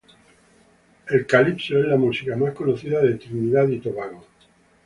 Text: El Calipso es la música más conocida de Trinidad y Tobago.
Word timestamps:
El 1.09 1.27
Calipso 1.27 1.77
es 1.77 1.85
la 1.85 1.95
música 1.95 2.35
más 2.35 2.53
conocida 2.55 3.03
de 3.03 3.17
Trinidad 3.19 3.67
y 3.67 3.77
Tobago. 3.79 4.25